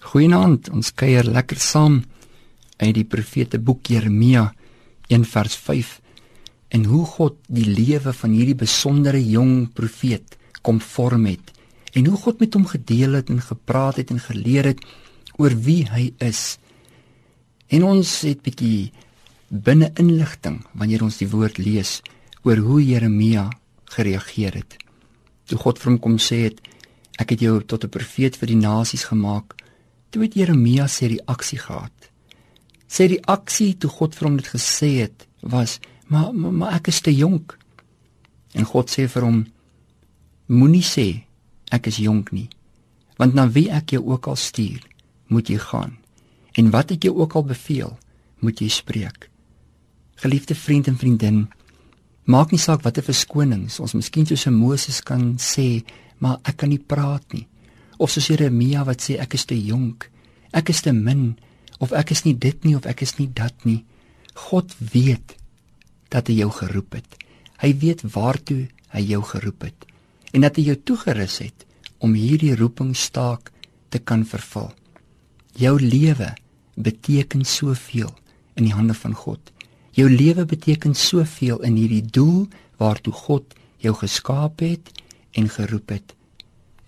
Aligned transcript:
Goeienaand, 0.00 0.70
ons 0.72 0.94
kuier 0.96 1.26
lekker 1.28 1.58
saam 1.60 1.98
uit 2.80 2.94
die 2.96 3.04
profete 3.04 3.58
boek 3.60 3.90
Jeremia 3.92 4.46
1 5.12 5.26
vers 5.28 5.56
5 5.60 5.90
en 6.72 6.86
hoe 6.88 7.02
God 7.04 7.36
die 7.52 7.66
lewe 7.68 8.14
van 8.16 8.32
hierdie 8.32 8.56
besondere 8.56 9.20
jong 9.20 9.68
profeet 9.76 10.38
kom 10.64 10.80
vorm 10.80 11.28
het 11.28 11.52
en 11.92 12.08
hoe 12.08 12.16
God 12.16 12.40
met 12.40 12.56
hom 12.56 12.64
gedeel 12.72 13.18
het 13.20 13.28
en 13.28 13.44
gepraat 13.44 14.00
het 14.00 14.14
en 14.16 14.24
geleer 14.24 14.70
het 14.70 14.80
oor 15.36 15.52
wie 15.68 15.84
hy 15.92 16.08
is. 16.24 16.56
En 17.68 17.84
ons 17.84 18.16
het 18.24 18.40
bietjie 18.40 18.88
binne 19.52 19.92
inligting 20.00 20.62
wanneer 20.72 21.04
ons 21.04 21.20
die 21.20 21.28
woord 21.28 21.60
lees 21.60 21.98
oor 22.48 22.64
hoe 22.64 22.80
Jeremia 22.80 23.50
gereageer 23.92 24.62
het. 24.62 24.80
Toe 25.44 25.60
God 25.60 25.76
vir 25.76 25.92
hom 25.92 26.02
kom 26.08 26.16
sê 26.16 26.46
het 26.48 26.68
ek 27.20 27.36
het 27.36 27.44
jou 27.44 27.58
tot 27.60 27.84
'n 27.84 27.96
profeet 28.00 28.40
vir 28.40 28.56
die 28.56 28.62
nasies 28.64 29.04
gemaak 29.12 29.60
Toe 30.10 30.24
het 30.26 30.34
Jeremia 30.34 30.88
sy 30.90 31.12
reaksie 31.12 31.58
gehad. 31.62 32.10
Sy 32.90 33.06
reaksie 33.12 33.76
toe 33.78 33.90
God 33.94 34.16
vir 34.18 34.26
hom 34.26 34.38
dit 34.40 34.48
gesê 34.50 34.90
het 35.04 35.26
was: 35.42 35.78
"Maar 36.08 36.34
maar, 36.34 36.52
maar 36.52 36.72
ek 36.74 36.88
is 36.88 37.00
te 37.00 37.14
jonk." 37.14 37.58
En 38.52 38.64
God 38.64 38.90
sê 38.90 39.06
vir 39.08 39.22
hom: 39.22 39.46
"Moenie 40.46 40.82
sê 40.82 41.22
ek 41.70 41.86
is 41.86 41.96
jonk 41.96 42.32
nie, 42.32 42.48
want 43.16 43.34
na 43.34 43.46
wie 43.48 43.70
ek 43.70 43.90
jou 43.90 44.04
ook 44.04 44.26
al 44.26 44.36
stuur, 44.36 44.82
moet 45.26 45.48
jy 45.48 45.58
gaan. 45.58 45.98
En 46.52 46.70
wat 46.70 46.90
ek 46.90 47.02
jou 47.02 47.14
ook 47.16 47.34
al 47.34 47.44
beveel, 47.44 47.98
moet 48.40 48.58
jy 48.60 48.68
spreek." 48.68 49.30
Geliefde 50.14 50.54
vriend 50.54 50.86
en 50.86 50.98
vriendin, 50.98 51.48
maak 52.24 52.50
nie 52.50 52.58
saak 52.58 52.82
watter 52.82 53.02
verskonings 53.02 53.80
ons 53.80 53.94
miskien 53.94 54.26
soos 54.26 54.44
Moses 54.46 55.00
kan 55.00 55.38
sê, 55.38 55.84
maar 56.18 56.40
ek 56.42 56.56
kan 56.56 56.68
nie 56.68 56.82
praat 56.86 57.32
nie 57.32 57.46
of 58.00 58.10
soos 58.12 58.30
Jeremia 58.32 58.86
wat 58.88 59.04
sê 59.04 59.18
ek 59.20 59.36
is 59.36 59.44
te 59.48 59.56
jonk, 59.58 60.08
ek 60.56 60.72
is 60.72 60.80
te 60.86 60.92
min 60.96 61.34
of 61.84 61.92
ek 61.96 62.14
is 62.14 62.24
nie 62.24 62.34
dit 62.34 62.64
nie 62.64 62.74
of 62.78 62.88
ek 62.88 63.04
is 63.04 63.18
nie 63.18 63.28
dat 63.28 63.66
nie. 63.68 63.82
God 64.48 64.72
weet 64.80 65.36
dat 66.12 66.30
hy 66.30 66.40
jou 66.40 66.50
geroep 66.54 66.96
het. 66.96 67.16
Hy 67.60 67.74
weet 67.82 68.04
waartoe 68.14 68.68
hy 68.94 69.02
jou 69.12 69.20
geroep 69.34 69.68
het 69.68 69.86
en 70.32 70.46
dat 70.46 70.56
hy 70.56 70.70
jou 70.70 70.76
toegerus 70.86 71.40
het 71.42 71.66
om 72.00 72.14
hierdie 72.16 72.54
roepingstaak 72.56 73.50
te 73.90 73.98
kan 73.98 74.22
vervul. 74.24 74.70
Jou 75.58 75.76
lewe 75.82 76.30
beteken 76.80 77.44
soveel 77.44 78.12
in 78.56 78.68
die 78.68 78.74
hande 78.74 78.94
van 78.94 79.16
God. 79.18 79.40
Jou 79.98 80.06
lewe 80.08 80.46
beteken 80.48 80.94
soveel 80.94 81.60
in 81.66 81.76
hierdie 81.76 82.06
doel 82.06 82.46
waartoe 82.80 83.12
God 83.26 83.58
jou 83.82 83.92
geskaap 83.98 84.62
het 84.64 84.92
en 85.36 85.50
geroep 85.50 85.92
het. 85.92 86.14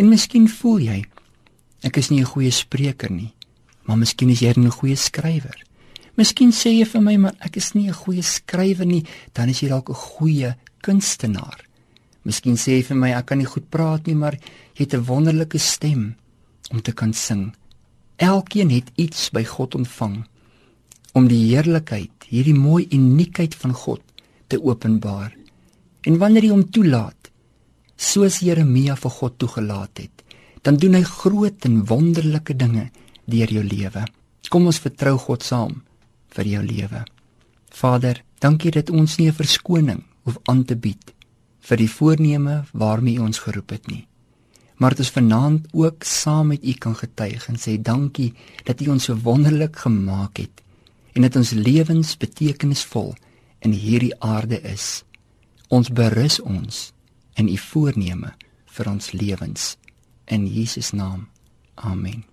En 0.00 0.08
miskien 0.08 0.46
voel 0.48 0.86
jy 0.86 1.00
ek 1.84 1.98
is 2.00 2.08
nie 2.10 2.20
'n 2.20 2.32
goeie 2.32 2.50
spreker 2.50 3.10
nie, 3.12 3.32
maar 3.84 3.98
miskien 3.98 4.30
is 4.30 4.40
jy 4.40 4.52
'n 4.56 4.70
goeie 4.70 4.96
skrywer. 4.96 5.58
Miskien 6.16 6.52
sê 6.52 6.72
jy 6.72 6.84
vir 6.84 7.02
my 7.02 7.16
maar 7.16 7.34
ek 7.40 7.56
is 7.56 7.74
nie 7.74 7.88
'n 7.88 7.92
goeie 7.92 8.22
skrywer 8.22 8.86
nie, 8.86 9.04
dan 9.34 9.48
is 9.48 9.60
jy 9.60 9.68
dalk 9.68 9.90
'n 9.90 9.94
goeie 9.94 10.56
kunstenaar. 10.80 11.66
Miskien 12.24 12.56
sê 12.56 12.76
jy 12.76 12.82
vir 12.82 12.96
my 12.96 13.10
ek 13.10 13.26
kan 13.26 13.38
nie 13.38 13.46
goed 13.46 13.68
praat 13.70 14.06
nie, 14.06 14.14
maar 14.14 14.34
jy 14.76 14.84
het 14.84 14.94
'n 14.94 15.04
wonderlike 15.04 15.58
stem 15.58 16.16
om 16.70 16.80
te 16.80 16.92
kan 16.92 17.12
sing. 17.12 17.54
Elkeen 18.16 18.70
het 18.70 18.90
iets 18.96 19.30
by 19.30 19.44
God 19.44 19.74
ontvang 19.74 20.24
om 21.12 21.28
die 21.28 21.54
heerlikheid, 21.54 22.24
hierdie 22.28 22.54
mooi 22.54 22.86
uniekheid 22.90 23.54
van 23.54 23.72
God 23.72 24.02
te 24.48 24.62
openbaar. 24.62 25.36
En 26.02 26.18
wanneer 26.18 26.42
jy 26.44 26.50
hom 26.50 26.70
toelaat, 26.70 27.19
soos 28.00 28.40
Jeremia 28.40 28.96
vir 28.96 29.12
God 29.12 29.36
toegelaat 29.38 30.00
het, 30.00 30.24
dan 30.64 30.76
doen 30.80 30.96
hy 30.96 31.04
groot 31.04 31.64
en 31.68 31.84
wonderlike 31.88 32.56
dinge 32.56 32.88
deur 33.28 33.52
jou 33.52 33.64
lewe. 33.64 34.04
Kom 34.50 34.66
ons 34.66 34.80
vertrou 34.82 35.16
God 35.20 35.44
saam 35.46 35.82
vir 36.34 36.48
jou 36.48 36.62
lewe. 36.64 37.04
Vader, 37.70 38.22
dankie 38.42 38.72
dat 38.74 38.90
ons 38.90 39.18
nie 39.18 39.28
'n 39.28 39.36
verskoning 39.36 40.02
hoef 40.24 40.38
aan 40.48 40.64
te 40.64 40.76
bied 40.76 41.12
vir 41.60 41.76
die 41.76 41.90
voorneme 41.90 42.64
waarmee 42.72 43.22
ons 43.22 43.38
geroep 43.38 43.70
het 43.70 43.86
nie. 43.86 44.06
Maar 44.76 44.90
dit 44.90 44.98
is 44.98 45.10
vanaand 45.10 45.68
ook 45.72 46.04
saam 46.04 46.46
met 46.46 46.64
U 46.64 46.72
kan 46.72 46.96
getuig 46.96 47.48
en 47.48 47.56
sê 47.56 47.76
dankie 47.82 48.34
dat 48.64 48.80
U 48.80 48.88
ons 48.88 49.04
so 49.04 49.14
wonderlik 49.14 49.76
gemaak 49.76 50.36
het 50.38 50.62
en 51.12 51.22
dat 51.22 51.36
ons 51.36 51.50
lewens 51.50 52.16
betekenisvol 52.16 53.14
in 53.60 53.72
hierdie 53.72 54.20
aarde 54.20 54.60
is. 54.62 55.04
Ons 55.68 55.88
berus 55.88 56.40
ons 56.40 56.92
in 57.34 57.48
u 57.48 57.56
voorneme 57.56 58.34
vir 58.64 58.90
ons 58.90 59.12
lewens 59.12 59.76
in 60.24 60.46
Jesus 60.46 60.90
naam. 60.90 61.28
Amen. 61.74 62.29